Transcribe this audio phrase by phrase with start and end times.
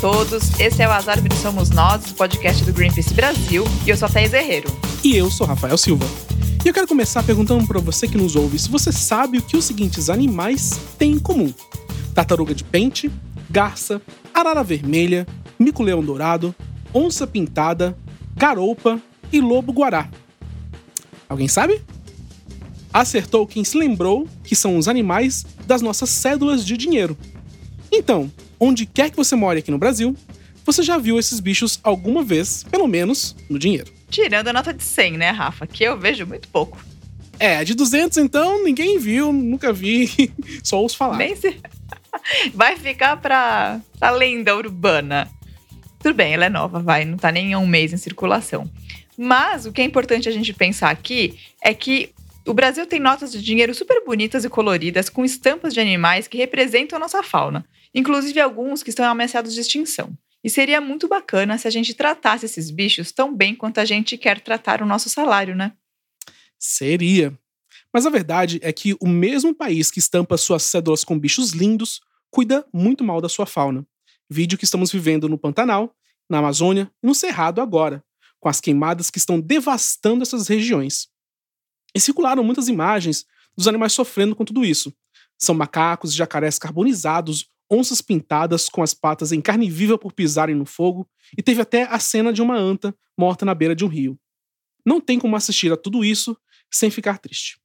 [0.00, 3.96] Todos, esse é o As Árvores Somos Nós, o podcast do Greenpeace Brasil, e eu
[3.96, 4.68] sou a Thaís Herreiro.
[5.02, 6.06] E eu sou Rafael Silva.
[6.64, 9.56] E eu quero começar perguntando para você que nos ouve se você sabe o que
[9.56, 11.52] os seguintes animais têm em comum:
[12.14, 13.10] tartaruga de pente,
[13.48, 14.02] garça,
[14.34, 15.26] arara vermelha,
[15.58, 16.54] mico-leão dourado,
[16.92, 17.96] onça pintada,
[18.36, 19.00] garoupa
[19.32, 20.10] e lobo-guará.
[21.28, 21.80] Alguém sabe?
[22.92, 27.16] Acertou quem se lembrou que são os animais das nossas cédulas de dinheiro.
[27.90, 30.16] Então, onde quer que você more aqui no Brasil,
[30.64, 33.92] você já viu esses bichos alguma vez, pelo menos no dinheiro.
[34.10, 35.66] Tirando a nota de 100, né, Rafa?
[35.66, 36.78] Que eu vejo muito pouco.
[37.38, 40.32] É, de 200 então, ninguém viu, nunca vi,
[40.64, 41.18] só os falar.
[41.18, 41.56] Nem se...
[42.54, 45.30] Vai ficar pra, pra lenda urbana.
[46.00, 48.70] Tudo bem, ela é nova, vai, não tá nem há um mês em circulação.
[49.16, 52.12] Mas o que é importante a gente pensar aqui é que
[52.46, 56.38] o Brasil tem notas de dinheiro super bonitas e coloridas com estampas de animais que
[56.38, 57.64] representam a nossa fauna,
[57.96, 60.16] inclusive alguns que estão ameaçados de extinção.
[60.44, 64.18] E seria muito bacana se a gente tratasse esses bichos tão bem quanto a gente
[64.18, 65.72] quer tratar o nosso salário, né?
[66.58, 67.36] Seria.
[67.92, 72.02] Mas a verdade é que o mesmo país que estampa suas cédulas com bichos lindos
[72.30, 73.84] cuida muito mal da sua fauna.
[74.28, 75.94] Vídeo que estamos vivendo no Pantanal,
[76.28, 78.04] na Amazônia e no Cerrado agora,
[78.38, 81.08] com as queimadas que estão devastando essas regiões.
[81.94, 83.24] E circularam muitas imagens
[83.56, 84.92] dos animais sofrendo com tudo isso.
[85.38, 90.54] São macacos e jacarés carbonizados, onças pintadas com as patas em carne viva por pisarem
[90.54, 93.88] no fogo, e teve até a cena de uma anta morta na beira de um
[93.88, 94.18] rio.
[94.84, 96.36] Não tem como assistir a tudo isso
[96.70, 97.58] sem ficar triste.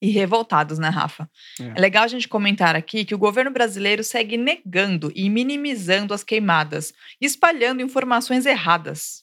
[0.00, 1.30] E revoltados, né, Rafa?
[1.60, 1.64] É.
[1.64, 6.24] é legal a gente comentar aqui que o governo brasileiro segue negando e minimizando as
[6.24, 9.21] queimadas, espalhando informações erradas.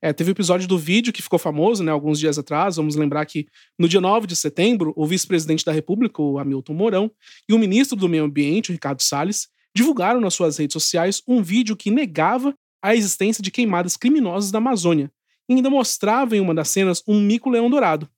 [0.00, 2.76] É, teve o episódio do vídeo que ficou famoso, né, alguns dias atrás.
[2.76, 3.46] Vamos lembrar que
[3.78, 7.10] no dia 9 de setembro, o vice-presidente da República, o Hamilton Mourão,
[7.48, 11.42] e o ministro do Meio Ambiente, o Ricardo Salles, divulgaram nas suas redes sociais um
[11.42, 15.10] vídeo que negava a existência de queimadas criminosas na Amazônia
[15.48, 18.08] e ainda mostrava em uma das cenas um mico-leão dourado.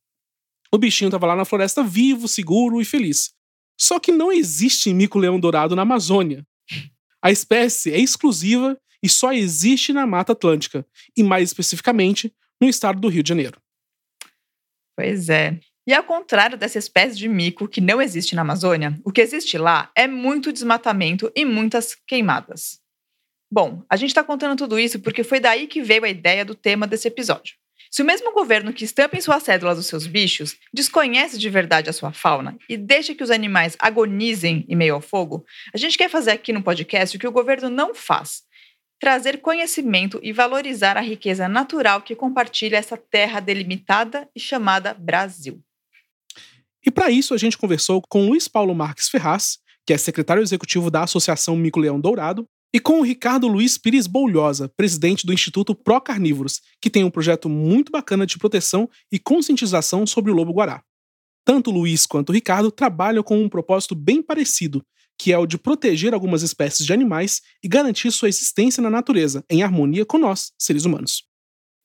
[0.72, 3.30] O bichinho estava lá na floresta vivo, seguro e feliz.
[3.80, 6.44] Só que não existe mico-leão dourado na Amazônia.
[7.22, 10.86] A espécie é exclusiva e só existe na Mata Atlântica,
[11.16, 13.60] e mais especificamente no estado do Rio de Janeiro.
[14.96, 15.58] Pois é.
[15.86, 19.56] E ao contrário dessa espécie de mico que não existe na Amazônia, o que existe
[19.56, 22.80] lá é muito desmatamento e muitas queimadas.
[23.50, 26.54] Bom, a gente está contando tudo isso porque foi daí que veio a ideia do
[26.54, 27.54] tema desse episódio.
[27.90, 31.88] Se o mesmo governo que estampa em suas cédulas os seus bichos desconhece de verdade
[31.88, 35.96] a sua fauna e deixa que os animais agonizem em meio ao fogo, a gente
[35.96, 38.42] quer fazer aqui no podcast o que o governo não faz:
[39.00, 45.62] trazer conhecimento e valorizar a riqueza natural que compartilha essa terra delimitada e chamada Brasil.
[46.84, 50.90] E para isso a gente conversou com Luiz Paulo Marques Ferraz, que é secretário executivo
[50.90, 55.74] da Associação Mico Leão Dourado, e com o Ricardo Luiz Pires Boulhosa, presidente do Instituto
[55.74, 60.82] Pro Carnívoros, que tem um projeto muito bacana de proteção e conscientização sobre o lobo-guará.
[61.46, 64.84] Tanto Luiz quanto Ricardo trabalham com um propósito bem parecido,
[65.18, 69.44] que é o de proteger algumas espécies de animais e garantir sua existência na natureza,
[69.50, 71.24] em harmonia com nós, seres humanos.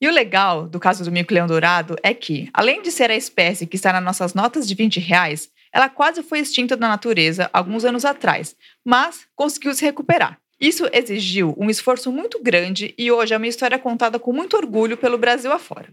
[0.00, 3.66] E o legal do caso do mico-leão dourado é que, além de ser a espécie
[3.66, 7.84] que está nas nossas notas de 20 reais, ela quase foi extinta da natureza alguns
[7.84, 10.38] anos atrás, mas conseguiu se recuperar.
[10.60, 14.96] Isso exigiu um esforço muito grande e hoje é uma história contada com muito orgulho
[14.96, 15.90] pelo Brasil afora.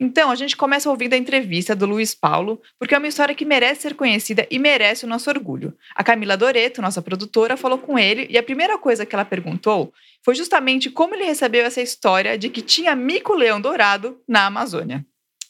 [0.00, 3.44] Então, a gente começa ouvindo a entrevista do Luiz Paulo, porque é uma história que
[3.44, 5.74] merece ser conhecida e merece o nosso orgulho.
[5.92, 9.92] A Camila Doreto, nossa produtora, falou com ele e a primeira coisa que ela perguntou
[10.24, 15.04] foi justamente como ele recebeu essa história de que tinha mico-leão dourado na Amazônia.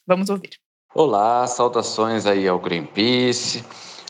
[0.07, 0.53] Vamos ouvir.
[0.95, 3.63] Olá, saudações aí ao Greenpeace,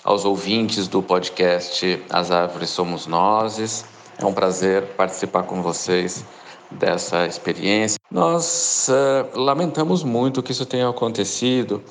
[0.04, 3.84] aos ouvintes do podcast As Árvores Somos Nozes.
[4.16, 6.24] É um prazer participar com vocês
[6.70, 7.98] dessa experiência.
[8.10, 11.82] Nós uh, lamentamos muito que isso tenha acontecido,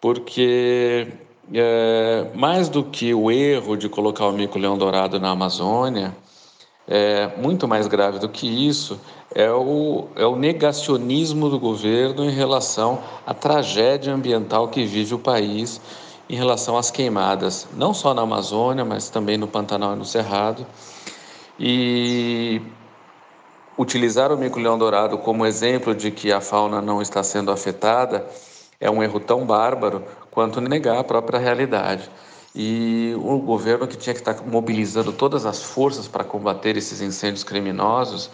[0.00, 1.08] porque
[1.48, 6.14] uh, mais do que o erro de colocar o mico-leão dourado na Amazônia,
[6.90, 8.98] é, muito mais grave do que isso
[9.34, 15.18] é o, é o negacionismo do governo em relação à tragédia ambiental que vive o
[15.18, 15.80] país
[16.30, 20.66] em relação às queimadas, não só na Amazônia, mas também no Pantanal e no Cerrado.
[21.58, 22.60] E
[23.78, 28.26] utilizar o mico-leão-dourado como exemplo de que a fauna não está sendo afetada
[28.80, 32.10] é um erro tão bárbaro quanto negar a própria realidade.
[32.54, 37.44] E o governo que tinha que estar mobilizando todas as forças para combater esses incêndios
[37.44, 38.30] criminosos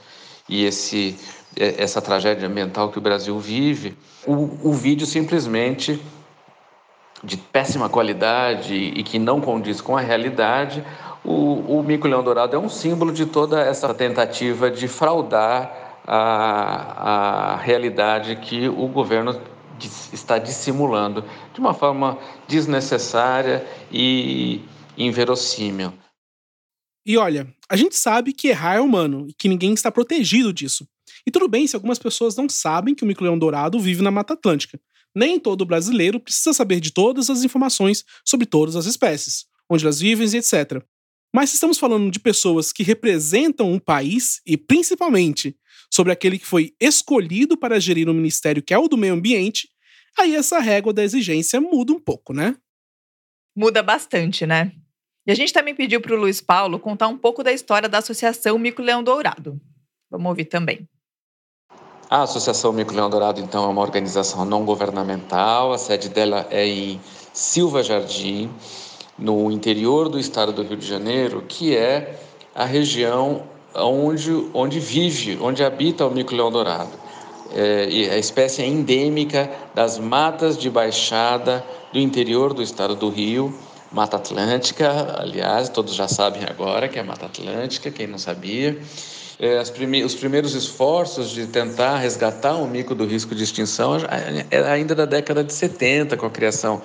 [0.49, 1.19] e esse,
[1.56, 3.96] essa tragédia ambiental que o Brasil vive,
[4.26, 6.00] o, o vídeo simplesmente
[7.23, 10.85] de péssima qualidade e que não condiz com a realidade,
[11.24, 17.56] o, o mico-leão dourado é um símbolo de toda essa tentativa de fraudar a, a
[17.56, 19.40] realidade que o governo
[20.12, 24.62] está dissimulando de uma forma desnecessária e
[24.96, 25.92] inverossímil.
[27.06, 30.86] E olha, a gente sabe que errar é humano e que ninguém está protegido disso.
[31.26, 34.34] E tudo bem se algumas pessoas não sabem que o mico-leão dourado vive na Mata
[34.34, 34.78] Atlântica.
[35.14, 40.00] Nem todo brasileiro precisa saber de todas as informações sobre todas as espécies, onde elas
[40.00, 40.82] vivem e etc.
[41.34, 45.56] Mas se estamos falando de pessoas que representam um país e principalmente
[45.92, 49.69] sobre aquele que foi escolhido para gerir um ministério que é o do meio ambiente,
[50.16, 52.54] aí essa régua da exigência muda um pouco, né?
[53.56, 54.70] Muda bastante, né?
[55.26, 57.98] E a gente também pediu para o Luiz Paulo contar um pouco da história da
[57.98, 59.60] Associação Mico Leão Dourado.
[60.08, 60.88] Vamos ouvir também.
[62.08, 65.72] A Associação Mico Leão Dourado, então, é uma organização não governamental.
[65.72, 67.00] A sede dela é em
[67.32, 68.48] Silva Jardim
[69.19, 72.19] no interior do estado do Rio de Janeiro, que é
[72.55, 73.43] a região
[73.75, 76.90] onde, onde vive, onde habita o mico-leão dourado.
[77.55, 83.55] É, a espécie é endêmica das matas de baixada do interior do estado do Rio,
[83.93, 88.76] Mata Atlântica, aliás, todos já sabem agora que é Mata Atlântica, quem não sabia.
[89.38, 93.96] É, prime os primeiros esforços de tentar resgatar o mico do risco de extinção
[94.50, 96.82] é ainda da década de 70, com a criação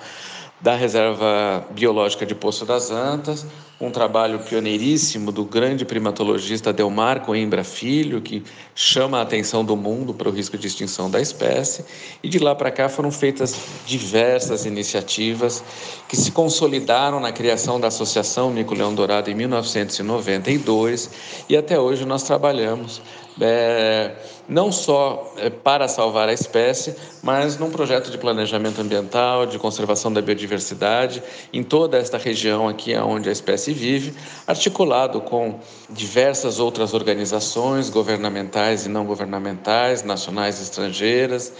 [0.60, 3.46] da Reserva Biológica de Poço das Antas,
[3.80, 10.12] um trabalho pioneiríssimo do grande primatologista Delmar Coimbra Filho, que chama a atenção do mundo
[10.12, 11.82] para o risco de extinção da espécie,
[12.22, 15.64] e de lá para cá foram feitas diversas iniciativas
[16.06, 21.10] que se consolidaram na criação da Associação Mico-Leão Dourado em 1992,
[21.48, 23.00] e até hoje nós trabalhamos
[23.40, 24.14] é,
[24.48, 30.12] não só é, para salvar a espécie, mas num projeto de planejamento ambiental, de conservação
[30.12, 31.22] da biodiversidade
[31.52, 34.14] em toda esta região aqui onde a espécie vive,
[34.46, 41.52] articulado com diversas outras organizações governamentais e não governamentais, nacionais e estrangeiras,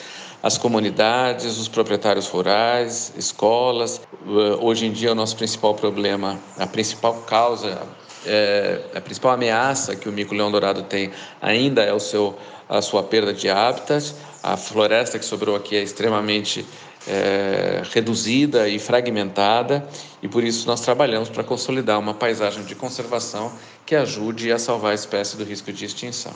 [0.43, 4.01] as comunidades, os proprietários rurais, escolas.
[4.61, 7.87] Hoje em dia, o nosso principal problema, a principal causa
[8.27, 11.11] é, a principal ameaça que o mico-leão dourado tem
[11.41, 12.37] ainda é o seu,
[12.69, 14.15] a sua perda de habitat.
[14.43, 16.65] A floresta que sobrou aqui é extremamente
[17.07, 19.87] é, reduzida e fragmentada,
[20.23, 23.53] e por isso nós trabalhamos para consolidar uma paisagem de conservação
[23.85, 26.33] que ajude a salvar a espécie do risco de extinção.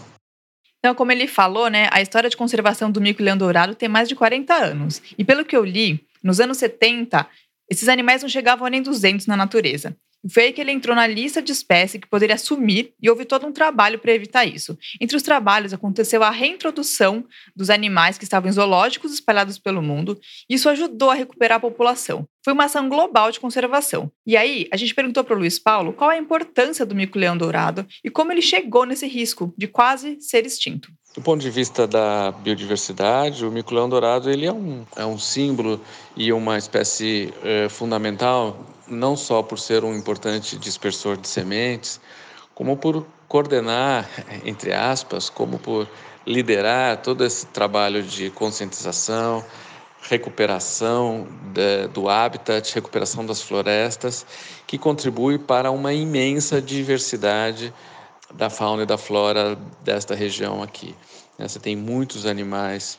[0.84, 4.14] Então, como ele falou, né, a história de conservação do mico-leão dourado tem mais de
[4.14, 5.00] 40 anos.
[5.16, 7.26] E pelo que eu li, nos anos 70,
[7.70, 9.96] esses animais não chegavam a nem 200 na natureza.
[10.32, 13.52] Foi que ele entrou na lista de espécies que poderia sumir e houve todo um
[13.52, 14.78] trabalho para evitar isso.
[15.00, 17.24] Entre os trabalhos aconteceu a reintrodução
[17.54, 20.18] dos animais que estavam em zoológicos espalhados pelo mundo.
[20.48, 22.26] E isso ajudou a recuperar a população.
[22.44, 24.10] Foi uma ação global de conservação.
[24.26, 27.86] E aí, a gente perguntou para o Luiz Paulo qual a importância do mico-leão dourado
[28.02, 30.90] e como ele chegou nesse risco de quase ser extinto.
[31.14, 35.80] Do ponto de vista da biodiversidade, o mico-leão dourado ele é um, é um símbolo
[36.16, 42.00] e uma espécie é, fundamental, não só por ser um importante dispersor de sementes,
[42.54, 44.08] como por coordenar,
[44.44, 45.88] entre aspas, como por
[46.26, 49.44] liderar todo esse trabalho de conscientização,
[50.02, 54.26] recuperação de, do habitat, recuperação das florestas,
[54.66, 57.72] que contribui para uma imensa diversidade
[58.32, 60.94] da fauna e da flora desta região aqui.
[61.38, 62.98] Você tem muitos animais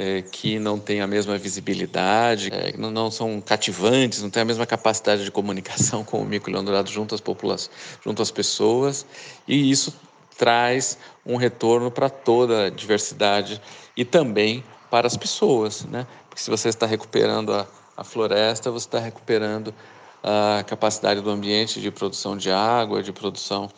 [0.00, 4.44] é, que não têm a mesma visibilidade, é, não, não, são cativantes, não têm a
[4.44, 7.74] mesma capacidade de comunicação com o mico-leão dourado junto às populações,
[8.04, 9.04] junto às pessoas,
[9.46, 9.92] e isso
[10.38, 13.60] traz um retorno para toda a diversidade
[13.96, 16.06] e também para as pessoas, né?
[16.28, 19.74] Porque se você está recuperando a, a floresta, você está recuperando
[20.22, 23.68] a capacidade do ambiente de produção de água, de produção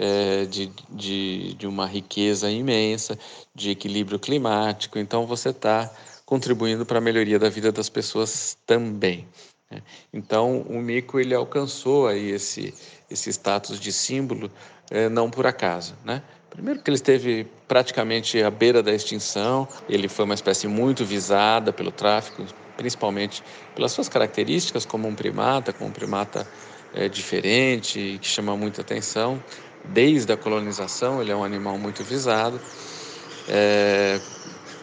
[0.00, 3.18] é, de, de, de uma riqueza imensa,
[3.54, 4.98] de equilíbrio climático.
[4.98, 5.92] Então, você está
[6.24, 9.28] contribuindo para a melhoria da vida das pessoas também.
[9.70, 9.82] Né?
[10.10, 12.72] Então, o mico ele alcançou aí esse,
[13.10, 14.50] esse status de símbolo
[14.90, 16.22] é, não por acaso, né?
[16.48, 21.72] Primeiro que ele esteve praticamente à beira da extinção, ele foi uma espécie muito visada
[21.72, 22.44] pelo tráfico,
[22.76, 23.40] principalmente
[23.72, 26.44] pelas suas características como um primata, como um primata
[26.92, 29.40] é, diferente, que chama muita atenção,
[29.84, 32.60] desde a colonização, ele é um animal muito visado
[33.48, 34.20] é,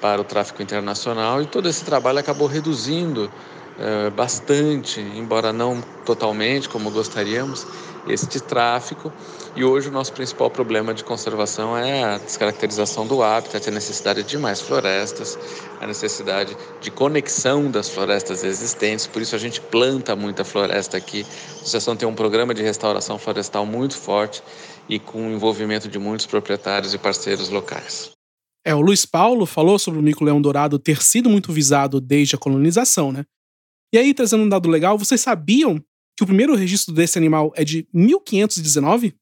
[0.02, 3.32] para o tráfico internacional e todo esse trabalho acabou reduzindo
[3.80, 7.66] é, bastante, embora não totalmente como gostaríamos,
[8.08, 9.12] este tráfico.
[9.56, 14.24] E hoje o nosso principal problema de conservação é a descaracterização do hábitat, a necessidade
[14.24, 15.38] de mais florestas,
[15.82, 19.08] a necessidade de conexão das florestas existentes.
[19.08, 21.26] Por isso a gente planta muita floresta aqui.
[21.26, 24.44] A associação tem um programa de restauração florestal muito forte
[24.90, 28.12] e com o envolvimento de muitos proprietários e parceiros locais.
[28.66, 32.40] É, o Luiz Paulo falou sobre o mico-leão dourado ter sido muito visado desde a
[32.40, 33.26] colonização, né?
[33.94, 35.82] E aí, trazendo um dado legal, vocês sabiam
[36.18, 39.16] que o primeiro registro desse animal é de 1519?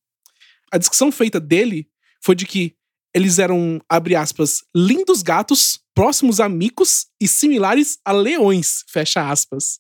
[0.71, 1.87] A descrição feita dele
[2.23, 2.75] foi de que
[3.13, 9.79] eles eram, abre aspas, lindos gatos, próximos a micos e similares a leões, fecha aspas.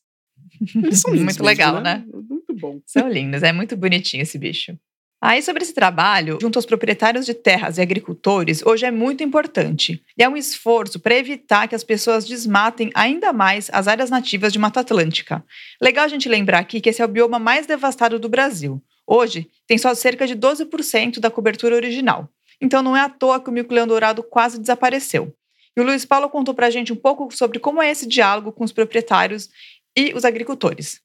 [0.75, 1.97] Eles são lindos muito mesmo, legal, né?
[1.97, 2.05] né?
[2.29, 2.79] Muito bom.
[2.85, 4.77] São lindos, é muito bonitinho esse bicho.
[5.21, 10.03] Aí, sobre esse trabalho, junto aos proprietários de terras e agricultores, hoje é muito importante.
[10.17, 14.53] E é um esforço para evitar que as pessoas desmatem ainda mais as áreas nativas
[14.53, 15.43] de Mata Atlântica.
[15.81, 18.81] Legal a gente lembrar aqui que esse é o bioma mais devastado do Brasil.
[19.07, 22.29] Hoje, tem só cerca de 12% da cobertura original.
[22.61, 25.33] Então, não é à toa que o mico-leão dourado quase desapareceu.
[25.75, 28.51] E o Luiz Paulo contou para a gente um pouco sobre como é esse diálogo
[28.51, 29.49] com os proprietários
[29.95, 31.01] e os agricultores.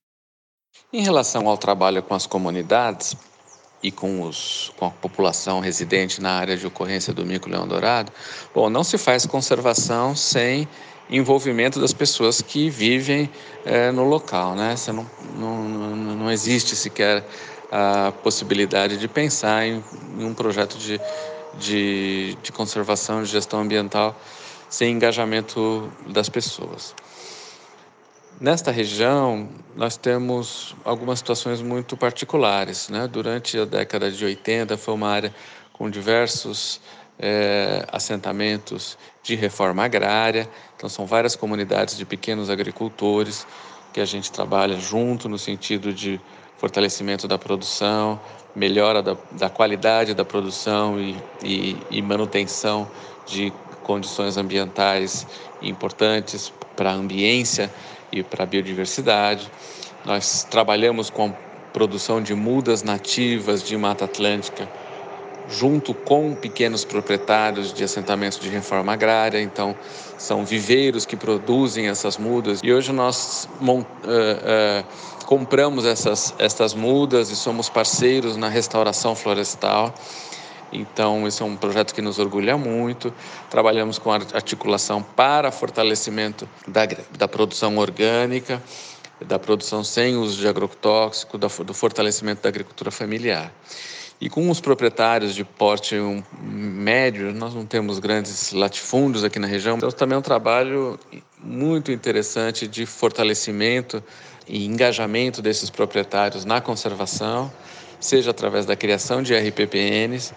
[0.93, 3.17] Em relação ao trabalho com as comunidades,
[3.83, 8.13] e com, os, com a população residente na área de ocorrência do mico-leão dourado,
[8.55, 10.69] bom, não se faz conservação sem
[11.09, 13.29] envolvimento das pessoas que vivem
[13.65, 14.77] é, no local, né?
[14.77, 15.07] Você não,
[15.37, 15.65] não,
[15.97, 17.25] não existe sequer
[17.71, 19.83] a possibilidade de pensar em,
[20.19, 21.01] em um projeto de,
[21.59, 24.17] de, de conservação, de gestão ambiental
[24.69, 26.95] sem engajamento das pessoas.
[28.41, 32.89] Nesta região, nós temos algumas situações muito particulares.
[32.89, 33.07] Né?
[33.07, 35.35] Durante a década de 80, foi uma área
[35.75, 36.81] com diversos
[37.19, 43.47] é, assentamentos de reforma agrária, então, são várias comunidades de pequenos agricultores
[43.93, 46.19] que a gente trabalha junto no sentido de
[46.57, 48.19] fortalecimento da produção,
[48.57, 52.91] melhora da, da qualidade da produção e, e, e manutenção
[53.27, 55.27] de condições ambientais
[55.61, 57.71] importantes para a ambiência
[58.12, 59.50] e para a biodiversidade.
[60.05, 61.33] Nós trabalhamos com a
[61.73, 64.69] produção de mudas nativas de Mata Atlântica,
[65.49, 69.40] junto com pequenos proprietários de assentamentos de reforma agrária.
[69.40, 69.75] Então,
[70.17, 72.61] são viveiros que produzem essas mudas.
[72.62, 74.85] E hoje nós uh, uh,
[75.26, 79.95] compramos essas, essas mudas e somos parceiros na restauração florestal.
[80.73, 83.12] Então, esse é um projeto que nos orgulha muito.
[83.49, 86.83] Trabalhamos com articulação para fortalecimento da,
[87.19, 88.62] da produção orgânica,
[89.27, 93.53] da produção sem uso de agrotóxico, do fortalecimento da agricultura familiar.
[94.21, 95.97] E com os proprietários de porte
[96.43, 101.00] médio, nós não temos grandes latifúndios aqui na região, então também é um trabalho
[101.39, 104.03] muito interessante de fortalecimento
[104.47, 107.50] e engajamento desses proprietários na conservação,
[107.99, 110.35] seja através da criação de RPPNs,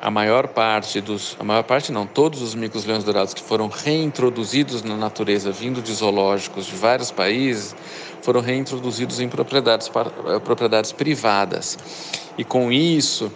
[0.00, 4.82] a maior parte dos, a maior parte não, todos os micos-leões dourados que foram reintroduzidos
[4.82, 7.74] na natureza, vindo de zoológicos de vários países,
[8.22, 11.78] foram reintroduzidos em propriedades, eh, propriedades privadas.
[12.36, 13.32] E com isso,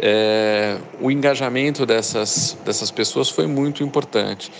[0.00, 4.50] é, o engajamento dessas, dessas pessoas foi muito importante.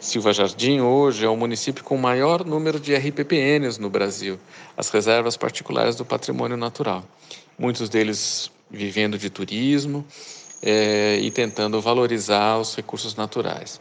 [0.00, 4.38] Silva Jardim hoje é o município com o maior número de RPPNs no Brasil,
[4.76, 7.04] as reservas particulares do patrimônio natural.
[7.58, 10.04] Muitos deles vivendo de turismo,
[10.62, 13.80] é, e tentando valorizar os recursos naturais.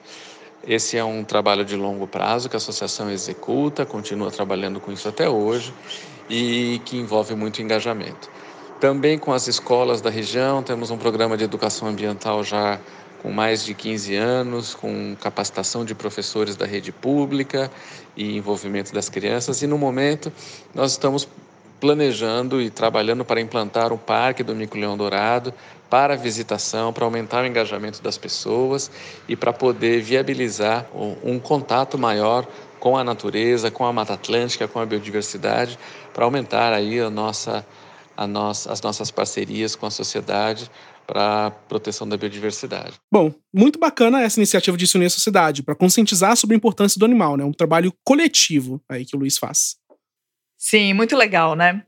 [0.67, 5.07] Esse é um trabalho de longo prazo que a associação executa, continua trabalhando com isso
[5.07, 5.73] até hoje
[6.29, 8.29] e que envolve muito engajamento.
[8.79, 12.79] Também com as escolas da região, temos um programa de educação ambiental já
[13.21, 17.71] com mais de 15 anos, com capacitação de professores da rede pública
[18.15, 19.61] e envolvimento das crianças.
[19.61, 20.31] E no momento,
[20.73, 21.27] nós estamos
[21.79, 25.53] planejando e trabalhando para implantar o Parque do Mico-Leão Dourado
[25.89, 28.91] para visitação, para aumentar o engajamento das pessoas
[29.27, 30.85] e para poder viabilizar
[31.23, 32.47] um contato maior
[32.79, 35.79] com a natureza, com a Mata Atlântica, com a biodiversidade,
[36.13, 37.65] para aumentar aí a nossa,
[38.15, 40.69] a nossa, as nossas parcerias com a sociedade
[41.07, 42.93] para a proteção da biodiversidade.
[43.11, 46.99] Bom, muito bacana essa iniciativa de se unir à sociedade, para conscientizar sobre a importância
[46.99, 47.43] do animal, né?
[47.43, 49.75] Um trabalho coletivo aí que o Luiz faz.
[50.57, 51.83] Sim, muito legal, né?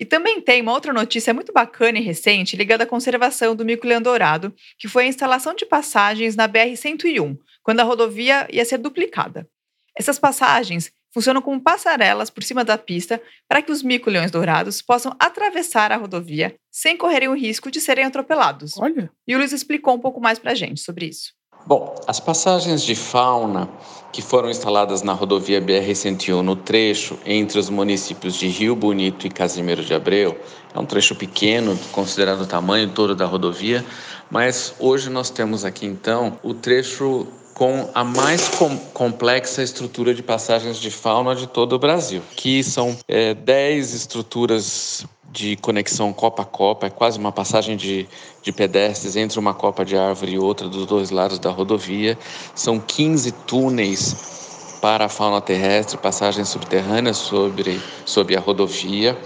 [0.00, 4.00] E também tem uma outra notícia muito bacana e recente ligada à conservação do mico-leão
[4.00, 9.46] dourado, que foi a instalação de passagens na BR-101, quando a rodovia ia ser duplicada.
[9.94, 15.14] Essas passagens funcionam como passarelas por cima da pista para que os mico-leões dourados possam
[15.18, 18.78] atravessar a rodovia sem correrem o risco de serem atropelados.
[18.78, 19.10] Olha.
[19.28, 21.34] E o Luiz explicou um pouco mais para a gente sobre isso.
[21.66, 23.68] Bom, as passagens de fauna
[24.12, 29.30] que foram instaladas na rodovia BR-101 no trecho entre os municípios de Rio Bonito e
[29.30, 30.36] Casimiro de Abreu,
[30.74, 33.84] é um trecho pequeno, considerado o tamanho todo da rodovia,
[34.30, 40.22] mas hoje nós temos aqui então o trecho com a mais com complexa estrutura de
[40.22, 46.42] passagens de fauna de todo o Brasil, que são 10 é, estruturas de conexão copa
[46.42, 48.08] a copa, é quase uma passagem de,
[48.42, 52.18] de pedestres entre uma copa de árvore e outra dos dois lados da rodovia.
[52.54, 59.16] São 15 túneis para a fauna terrestre, passagens subterrâneas sobre, sobre a rodovia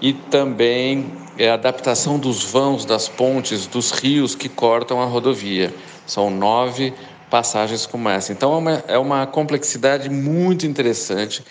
[0.00, 5.74] e também é a adaptação dos vãos das pontes dos rios que cortam a rodovia.
[6.06, 6.92] São nove
[7.30, 8.32] passagens como essa.
[8.32, 11.44] Então é uma, é uma complexidade muito interessante,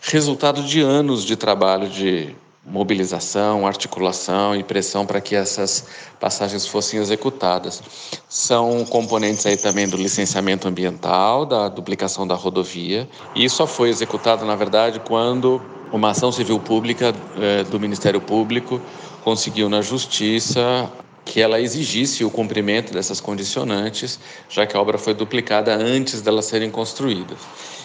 [0.00, 5.86] resultado de anos de trabalho de mobilização, articulação e pressão para que essas
[6.20, 7.82] passagens fossem executadas.
[8.28, 13.88] São componentes aí também do licenciamento ambiental, da duplicação da rodovia, e isso só foi
[13.88, 15.60] executado, na verdade, quando
[15.92, 18.80] uma ação civil pública eh, do Ministério Público
[19.22, 20.90] conseguiu na Justiça
[21.24, 26.46] que ela exigisse o cumprimento dessas condicionantes, já que a obra foi duplicada antes delas
[26.46, 27.38] serem construídas.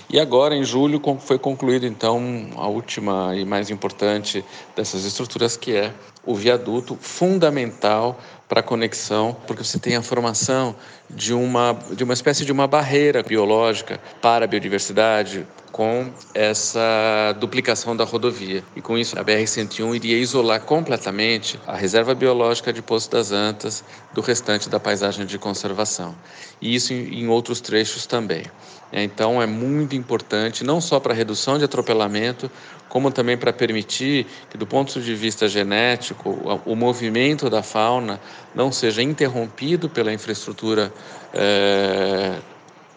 [0.10, 2.22] E agora, em julho, foi concluída então
[2.56, 5.94] a última e mais importante dessas estruturas, que é
[6.26, 10.75] o viaduto fundamental para conexão, porque você tem a formação
[11.10, 15.46] de uma, de uma espécie de uma barreira biológica para a biodiversidade,
[15.77, 18.63] com essa duplicação da rodovia.
[18.75, 23.84] E com isso, a BR-101 iria isolar completamente a reserva biológica de Poço das Antas
[24.12, 26.16] do restante da paisagem de conservação.
[26.60, 28.44] E isso em outros trechos também.
[28.92, 32.50] Então, é muito importante, não só para a redução de atropelamento,
[32.89, 36.29] como também para permitir que, do ponto de vista genético,
[36.65, 38.20] o movimento da fauna
[38.56, 40.94] não seja interrompido pela infraestrutura
[41.34, 42.39] é,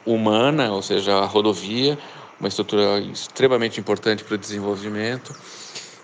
[0.05, 1.99] humana, ou seja, a rodovia,
[2.39, 5.35] uma estrutura extremamente importante para o desenvolvimento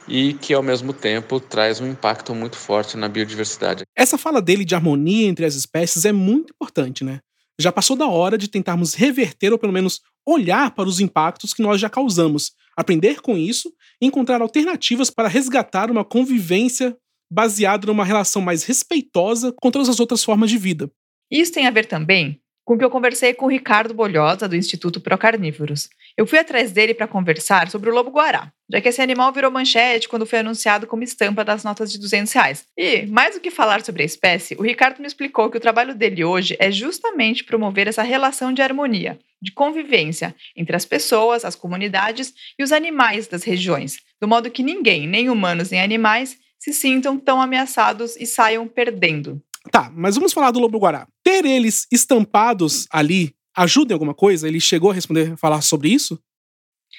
[0.09, 3.85] e que, ao mesmo tempo, traz um impacto muito forte na biodiversidade.
[3.95, 7.21] Essa fala dele de harmonia entre as espécies é muito importante, né?
[7.59, 11.63] Já passou da hora de tentarmos reverter ou pelo menos olhar para os impactos que
[11.63, 16.97] nós já causamos, aprender com isso e encontrar alternativas para resgatar uma convivência
[17.31, 20.91] baseada numa relação mais respeitosa com todas as outras formas de vida.
[21.31, 25.01] Isso tem a ver também com que eu conversei com o Ricardo Bolhosa, do Instituto
[25.01, 25.89] Procarnívoros.
[26.17, 30.09] Eu fui atrás dele para conversar sobre o lobo-guará, já que esse animal virou manchete
[30.09, 32.65] quando foi anunciado como estampa das notas de 200 reais.
[32.77, 35.95] E, mais do que falar sobre a espécie, o Ricardo me explicou que o trabalho
[35.95, 41.55] dele hoje é justamente promover essa relação de harmonia, de convivência entre as pessoas, as
[41.55, 46.73] comunidades e os animais das regiões, do modo que ninguém, nem humanos nem animais, se
[46.73, 49.41] sintam tão ameaçados e saiam perdendo.
[49.71, 51.07] Tá, mas vamos falar do lobo-guará.
[51.23, 54.47] Ter eles estampados ali ajuda em alguma coisa?
[54.47, 56.19] Ele chegou a responder, falar sobre isso?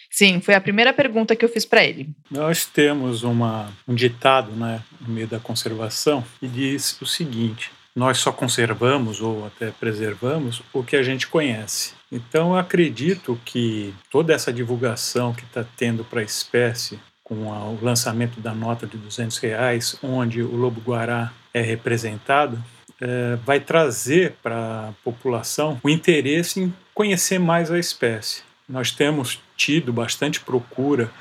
[0.10, 2.10] Sim, foi a primeira pergunta que eu fiz para ele.
[2.32, 8.20] Nós temos uma, um ditado né, no meio da conservação que diz o seguinte: nós
[8.20, 11.94] só conservamos ou até preservamos o que a gente conhece.
[12.12, 17.80] Então, eu acredito que toda essa divulgação que está tendo para a espécie, com o
[17.82, 22.62] lançamento da nota de 200 reais, onde o lobo-guará é representado,
[23.00, 28.42] é, vai trazer para a população o interesse em conhecer mais a espécie.
[28.68, 31.12] Nós temos tido bastante procura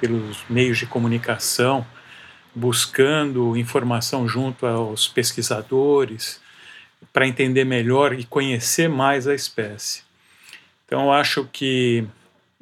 [0.00, 1.86] pelos meios de comunicação,
[2.54, 6.40] buscando informação junto aos pesquisadores
[7.12, 10.02] para entender melhor e conhecer mais a espécie.
[10.86, 12.06] Então, acho que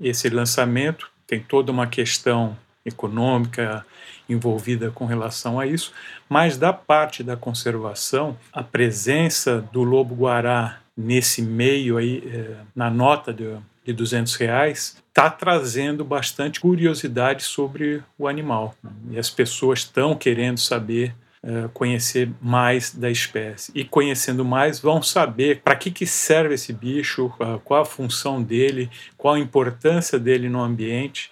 [0.01, 3.85] esse lançamento tem toda uma questão econômica
[4.29, 5.93] envolvida com relação a isso,
[6.29, 13.33] mas da parte da conservação, a presença do lobo-guará nesse meio aí, é, na nota
[13.33, 18.75] de, de 200 reais, está trazendo bastante curiosidade sobre o animal.
[19.11, 21.15] E as pessoas estão querendo saber
[21.45, 23.73] é, conhecer mais da espécie.
[23.75, 27.33] E conhecendo mais, vão saber para que, que serve esse bicho,
[27.65, 31.31] qual a função dele, qual a importância dele no ambiente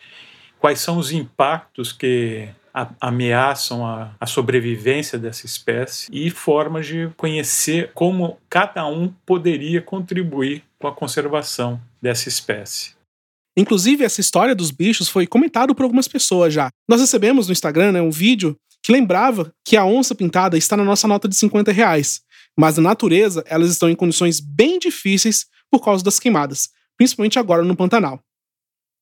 [0.61, 2.49] quais são os impactos que
[3.01, 10.63] ameaçam a, a, sobrevivência dessa espécie e formas de conhecer como cada um poderia contribuir
[10.79, 12.93] com a conservação dessa espécie.
[13.57, 16.71] Inclusive, essa história dos bichos foi comentado por algumas pessoas já.
[16.89, 20.85] Nós recebemos no Instagram né, um vídeo que lembrava que a onça pintada está na
[20.85, 22.21] nossa nota de 50 reais,
[22.57, 27.65] mas na natureza elas estão em condições bem difíceis por causa das queimadas, principalmente agora
[27.65, 28.21] no Pantanal.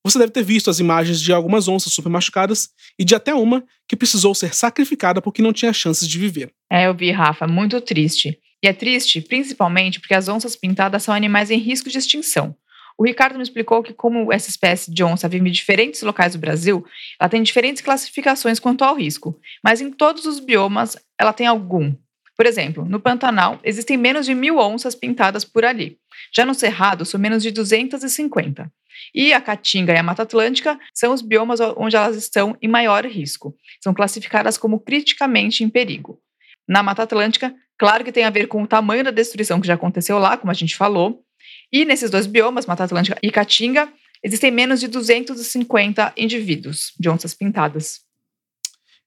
[0.09, 3.63] Você deve ter visto as imagens de algumas onças super machucadas e de até uma
[3.87, 6.51] que precisou ser sacrificada porque não tinha chances de viver.
[6.73, 8.39] É, eu vi, Rafa, muito triste.
[8.63, 12.57] E é triste principalmente porque as onças pintadas são animais em risco de extinção.
[12.97, 16.39] O Ricardo me explicou que, como essa espécie de onça vive em diferentes locais do
[16.39, 16.83] Brasil,
[17.21, 21.95] ela tem diferentes classificações quanto ao risco, mas em todos os biomas ela tem algum.
[22.35, 25.99] Por exemplo, no Pantanal existem menos de mil onças pintadas por ali.
[26.35, 28.73] Já no Cerrado são menos de 250.
[29.15, 33.05] E a Caatinga e a Mata Atlântica são os biomas onde elas estão em maior
[33.07, 33.55] risco.
[33.83, 36.21] São classificadas como criticamente em perigo.
[36.69, 39.75] Na Mata Atlântica, claro que tem a ver com o tamanho da destruição que já
[39.75, 41.25] aconteceu lá, como a gente falou,
[41.73, 43.89] e nesses dois biomas, Mata Atlântica e Caatinga,
[44.23, 48.01] existem menos de 250 indivíduos de onças pintadas.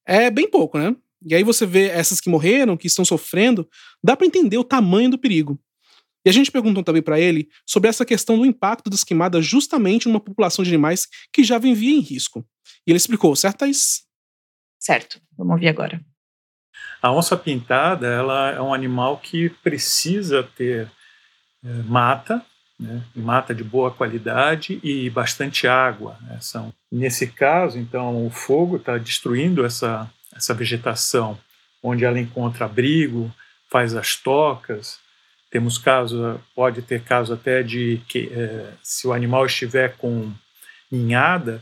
[0.06, 0.95] É bem pouco, né?
[1.23, 3.69] E aí você vê essas que morreram, que estão sofrendo,
[4.04, 5.60] dá para entender o tamanho do perigo.
[6.25, 10.07] E a gente perguntou também para ele sobre essa questão do impacto das queimadas justamente
[10.07, 12.45] numa população de animais que já vivia em risco.
[12.86, 14.03] E ele explicou, certo, Thaís?
[14.79, 16.01] Certo, vamos ouvir agora.
[17.01, 20.91] A onça pintada ela é um animal que precisa ter
[21.63, 22.45] é, mata
[22.81, 26.17] né, mata de boa qualidade e bastante água.
[26.21, 31.38] Né, são, nesse caso, então, o fogo está destruindo essa, essa vegetação,
[31.84, 33.31] onde ela encontra abrigo,
[33.69, 34.99] faz as tocas.
[35.51, 40.31] Temos casos, pode ter caso até de que, é, se o animal estiver com
[40.89, 41.61] ninhada,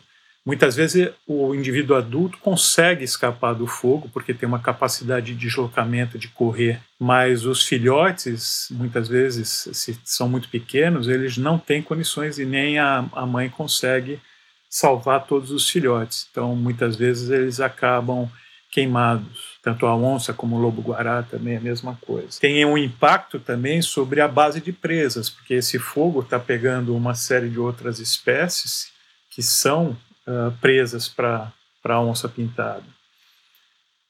[0.49, 6.17] Muitas vezes o indivíduo adulto consegue escapar do fogo porque tem uma capacidade de deslocamento,
[6.17, 12.39] de correr, mas os filhotes, muitas vezes, se são muito pequenos, eles não têm condições
[12.39, 14.19] e nem a, a mãe consegue
[14.67, 16.27] salvar todos os filhotes.
[16.31, 18.27] Então, muitas vezes eles acabam
[18.71, 19.57] queimados.
[19.61, 22.39] Tanto a onça como o lobo-guará também é a mesma coisa.
[22.39, 27.15] Tem um impacto também sobre a base de presas, porque esse fogo está pegando uma
[27.15, 28.91] série de outras espécies
[29.29, 31.51] que são uh, presas para
[31.83, 32.83] a onça pintada.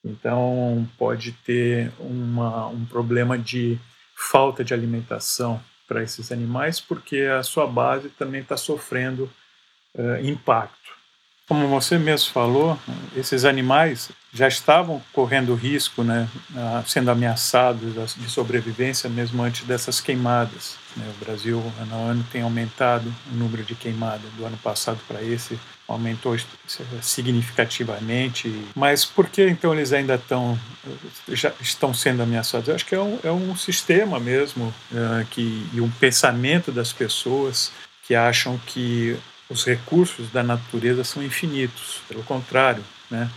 [0.04, 3.78] Então, pode ter uma, um problema de
[4.16, 9.30] falta de alimentação para esses animais, porque a sua base também está sofrendo
[9.96, 10.99] uh, impacto.
[11.50, 12.78] Como você mesmo falou,
[13.18, 16.30] esses animais já estavam correndo risco, né,
[16.86, 20.76] sendo ameaçados de sobrevivência mesmo antes dessas queimadas.
[20.96, 21.04] Né.
[21.10, 24.30] O Brasil, ano a ano, tem aumentado o número de queimadas.
[24.38, 26.38] Do ano passado para esse, aumentou
[27.02, 28.54] significativamente.
[28.76, 30.56] Mas por que então eles ainda estão,
[31.30, 32.68] já estão sendo ameaçados?
[32.68, 36.94] Eu acho que é um, é um sistema mesmo uh, que, e um pensamento das
[36.94, 37.72] pessoas
[38.06, 39.18] que acham que
[39.50, 42.02] os recursos da natureza são infinitos.
[42.08, 43.30] Pelo contrário, né?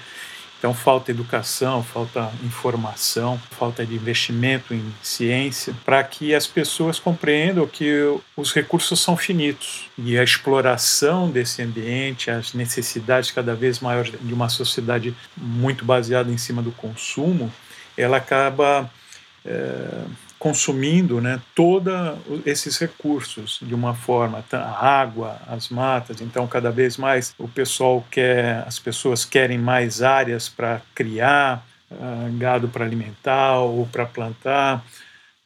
[0.62, 7.66] Então falta educação, falta informação, falta de investimento em ciência para que as pessoas compreendam
[7.66, 8.00] que
[8.36, 14.32] os recursos são finitos e a exploração desse ambiente, as necessidades cada vez maiores de
[14.32, 17.52] uma sociedade muito baseada em cima do consumo,
[17.96, 18.88] ela acaba
[19.44, 20.04] é,
[20.42, 21.94] consumindo né, todos
[22.44, 28.04] esses recursos de uma forma, a água, as matas, então cada vez mais o pessoal
[28.10, 34.84] quer, as pessoas querem mais áreas para criar uh, gado para alimentar ou para plantar,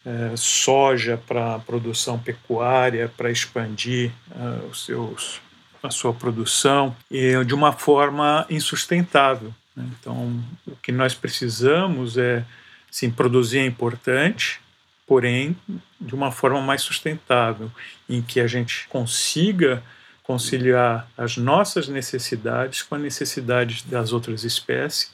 [0.06, 5.42] uh, soja para produção pecuária, para expandir uh, os seus,
[5.82, 9.52] a sua produção, e de uma forma insustentável.
[9.76, 9.84] Né?
[10.00, 12.42] Então, o que nós precisamos é,
[12.90, 14.64] sim, produzir é importante,
[15.06, 15.56] porém
[16.00, 17.70] de uma forma mais sustentável,
[18.08, 19.82] em que a gente consiga
[20.22, 25.12] conciliar as nossas necessidades com as necessidades das outras espécies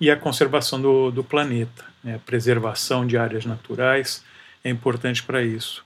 [0.00, 1.84] e a conservação do, do planeta.
[2.02, 2.14] Né?
[2.14, 4.24] A preservação de áreas naturais
[4.62, 5.84] é importante para isso.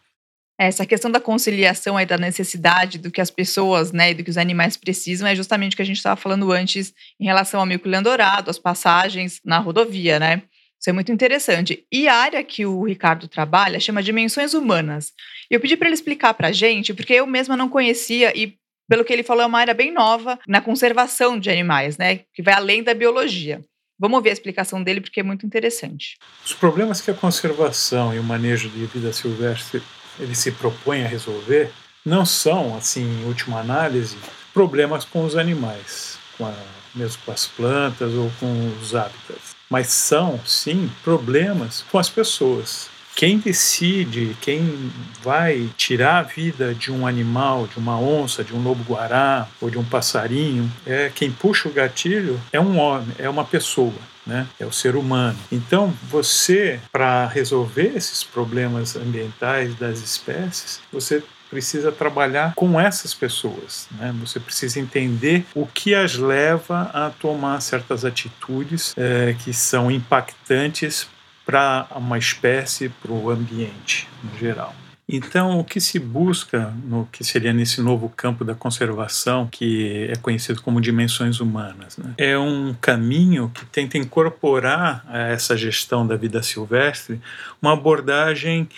[0.60, 4.30] Essa questão da conciliação aí da necessidade do que as pessoas, né, e do que
[4.30, 7.66] os animais precisam é justamente o que a gente estava falando antes em relação ao
[7.66, 10.42] mico-leão dourado, as passagens na rodovia, né?
[10.80, 11.84] Isso é muito interessante.
[11.90, 15.12] E a área que o Ricardo trabalha chama Dimensões Humanas.
[15.50, 18.56] Eu pedi para ele explicar para a gente, porque eu mesma não conhecia e
[18.88, 22.20] pelo que ele falou, é uma área bem nova na conservação de animais, né?
[22.32, 23.60] Que vai além da biologia.
[23.98, 26.16] Vamos ouvir a explicação dele porque é muito interessante.
[26.42, 29.82] Os problemas que a conservação e o manejo de vida silvestre
[30.18, 31.70] ele se propõe a resolver
[32.04, 34.16] não são, assim, em última análise,
[34.54, 36.54] problemas com os animais, com a,
[36.94, 42.88] mesmo com as plantas ou com os hábitats mas são, sim, problemas com as pessoas.
[43.18, 44.92] Quem decide, quem
[45.24, 49.76] vai tirar a vida de um animal, de uma onça, de um lobo-guará ou de
[49.76, 53.92] um passarinho, é quem puxa o gatilho é um homem, é uma pessoa.
[54.24, 54.46] Né?
[54.60, 55.38] É o ser humano.
[55.50, 63.88] Então, você, para resolver esses problemas ambientais das espécies, você precisa trabalhar com essas pessoas.
[63.92, 64.14] Né?
[64.20, 71.08] Você precisa entender o que as leva a tomar certas atitudes é, que são impactantes
[71.44, 74.74] para uma espécie, para o ambiente no geral.
[75.10, 80.16] Então, o que se busca no que seria nesse novo campo da conservação, que é
[80.16, 82.12] conhecido como dimensões humanas, né?
[82.18, 87.18] é um caminho que tenta incorporar a essa gestão da vida silvestre
[87.62, 88.68] uma abordagem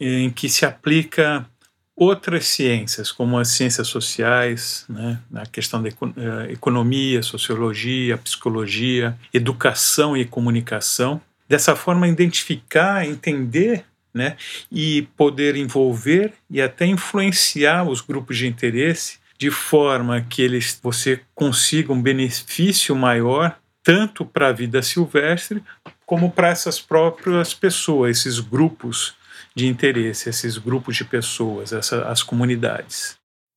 [0.00, 1.46] em que se aplica
[2.00, 5.92] outras ciências, como as ciências sociais, né, a questão da eh,
[6.50, 11.20] economia, sociologia, psicologia, educação e comunicação.
[11.46, 13.84] Dessa forma, identificar, entender
[14.14, 14.38] né,
[14.72, 21.20] e poder envolver e até influenciar os grupos de interesse de forma que eles, você
[21.34, 25.62] consiga um benefício maior tanto para a vida silvestre
[26.06, 29.19] como para essas próprias pessoas, esses grupos
[29.54, 33.16] de interesse, esses grupos de pessoas, essa, as comunidades.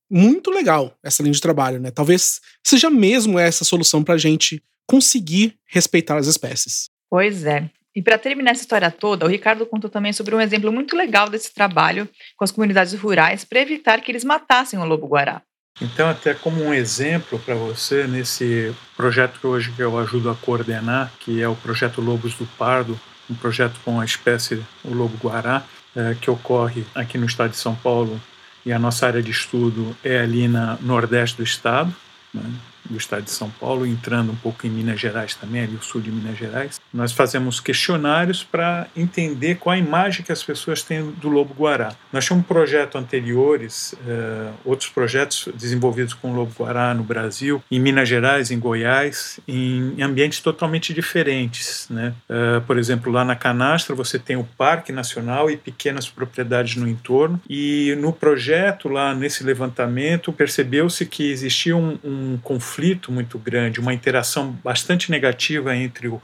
[0.09, 1.91] Muito legal essa linha de trabalho, né?
[1.91, 6.89] Talvez seja mesmo essa solução para a gente conseguir respeitar as espécies.
[7.09, 7.69] Pois é.
[7.95, 11.29] E para terminar essa história toda, o Ricardo contou também sobre um exemplo muito legal
[11.29, 15.41] desse trabalho com as comunidades rurais para evitar que eles matassem o lobo-guará.
[15.81, 21.11] Então, até como um exemplo para você, nesse projeto que hoje eu ajudo a coordenar,
[21.19, 25.63] que é o projeto Lobos do Pardo, um projeto com a espécie o lobo-guará,
[25.95, 28.19] é, que ocorre aqui no estado de São Paulo,
[28.65, 31.93] e a nossa área de estudo é ali na nordeste do estado,
[32.33, 32.43] né?
[32.89, 36.01] Do estado de São Paulo, entrando um pouco em Minas Gerais também, ali o sul
[36.01, 36.81] de Minas Gerais.
[36.93, 41.95] Nós fazemos questionários para entender qual a imagem que as pessoas têm do lobo-guará.
[42.11, 47.79] Nós tínhamos um projeto anteriores, uh, outros projetos desenvolvidos com o lobo-guará no Brasil, em
[47.79, 51.87] Minas Gerais, em Goiás, em ambientes totalmente diferentes.
[51.89, 52.13] Né?
[52.29, 56.87] Uh, por exemplo, lá na Canastra você tem o Parque Nacional e pequenas propriedades no
[56.87, 63.37] entorno, e no projeto, lá nesse levantamento, percebeu-se que existia um, um conflito conflito muito
[63.37, 66.19] grande, uma interação bastante negativa entre o,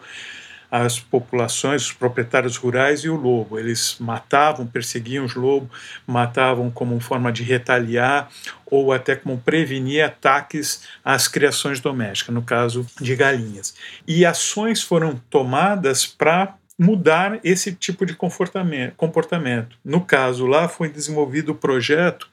[0.72, 3.60] as populações, os proprietários rurais e o lobo.
[3.60, 5.70] Eles matavam, perseguiam os lobos,
[6.08, 8.30] matavam como forma de retaliar
[8.66, 13.76] ou até como prevenir ataques às criações domésticas, no caso de galinhas.
[14.08, 19.78] E ações foram tomadas para mudar esse tipo de comportamento.
[19.84, 22.28] No caso lá foi desenvolvido o projeto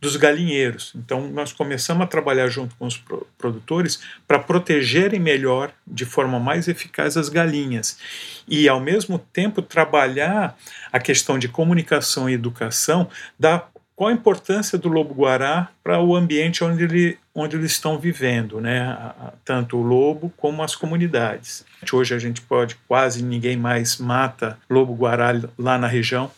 [0.00, 0.92] dos galinheiros.
[0.94, 3.02] Então, nós começamos a trabalhar junto com os
[3.36, 7.98] produtores para protegerem melhor, de forma mais eficaz, as galinhas.
[8.46, 10.56] E, ao mesmo tempo, trabalhar
[10.92, 13.08] a questão de comunicação e educação
[13.38, 13.66] da
[13.98, 18.96] qual a importância do lobo-guará para o ambiente onde, ele, onde eles estão vivendo, né?
[19.44, 21.64] tanto o lobo como as comunidades.
[21.92, 26.30] Hoje a gente pode, quase ninguém mais mata lobo-guará lá na região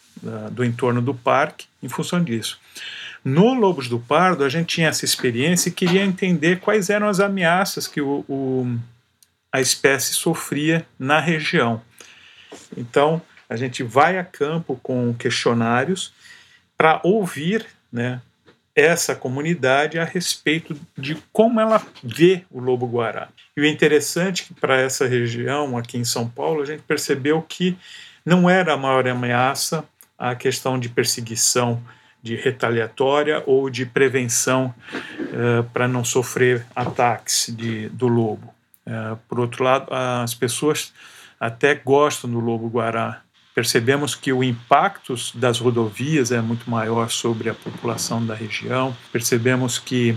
[0.51, 2.59] do entorno do parque em função disso.
[3.25, 7.21] No Lobos do Pardo, a gente tinha essa experiência e queria entender quais eram as
[7.21, 8.79] ameaças que o, o,
[9.53, 11.83] a espécie sofria na região.
[12.77, 16.13] Então, a gente vai a campo com questionários
[16.79, 18.23] para ouvir né,
[18.75, 23.29] essa comunidade a respeito de como ela vê o lobo-guará.
[23.57, 27.43] E o interessante é que para essa região, aqui em São Paulo, a gente percebeu
[27.43, 27.77] que
[28.25, 29.85] não era a maior ameaça
[30.19, 31.83] a questão de perseguição
[32.23, 38.53] de retaliatória ou de prevenção uh, para não sofrer ataques de, do lobo.
[38.87, 40.93] Uh, por outro lado, as pessoas
[41.39, 43.23] até gostam do lobo-guará.
[43.55, 48.97] Percebemos que o impacto das rodovias é muito maior sobre a população da região.
[49.13, 50.17] Percebemos que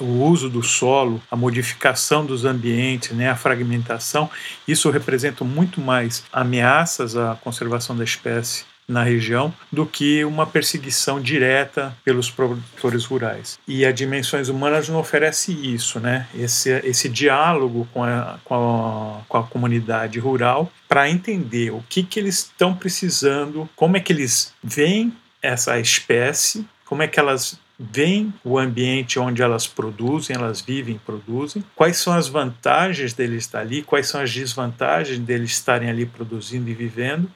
[0.00, 4.28] o uso do solo, a modificação dos ambientes, né, a fragmentação,
[4.68, 11.20] isso representa muito mais ameaças à conservação da espécie na região do que uma perseguição
[11.20, 13.58] direta pelos produtores rurais.
[13.66, 16.28] E a Dimensões Humanas não oferece isso, né?
[16.34, 22.02] esse, esse diálogo com a, com a, com a comunidade rural para entender o que,
[22.02, 27.58] que eles estão precisando, como é que eles veem essa espécie, como é que elas
[27.78, 33.60] veem o ambiente onde elas produzem, elas vivem, produzem, quais são as vantagens deles estar
[33.60, 37.30] ali, quais são as desvantagens deles estarem ali produzindo e vivendo,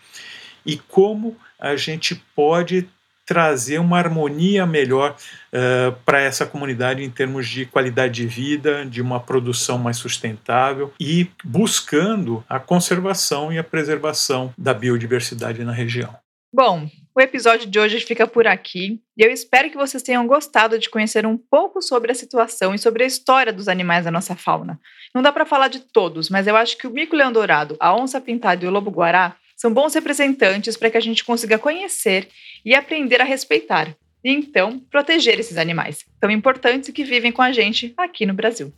[0.65, 2.89] e como a gente pode
[3.31, 9.01] trazer uma harmonia melhor uh, para essa comunidade em termos de qualidade de vida, de
[9.01, 16.13] uma produção mais sustentável e buscando a conservação e a preservação da biodiversidade na região.
[16.53, 20.77] Bom, o episódio de hoje fica por aqui e eu espero que vocês tenham gostado
[20.77, 24.35] de conhecer um pouco sobre a situação e sobre a história dos animais da nossa
[24.35, 24.81] fauna.
[25.15, 28.21] Não dá para falar de todos, mas eu acho que o mico-leão dourado, a onça
[28.21, 32.29] pintada e o lobo-guará são bons representantes para que a gente consiga conhecer
[32.65, 33.95] e aprender a respeitar.
[34.25, 38.73] e então proteger esses animais tão importantes que vivem com a gente aqui no Brasil.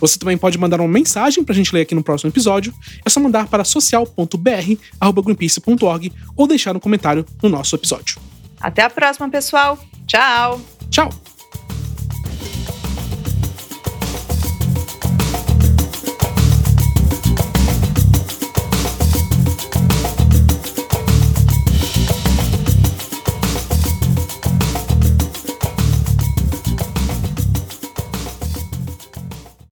[0.00, 2.72] Você também pode mandar uma mensagem para a gente ler aqui no próximo episódio.
[3.04, 8.20] É só mandar para social.br@greenpeace.org ou deixar um comentário no nosso episódio.
[8.60, 9.76] Até a próxima, pessoal.
[10.06, 10.60] Tchau.
[10.90, 11.10] Tchau.